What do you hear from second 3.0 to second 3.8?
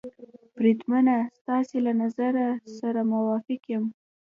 موافق